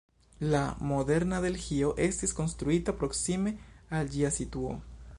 [0.53, 0.61] La
[0.91, 3.57] moderna Delhio estis konstruita proksime
[3.99, 4.79] al ĝia situo.